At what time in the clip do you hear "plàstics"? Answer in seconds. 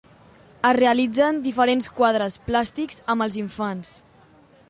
2.47-2.99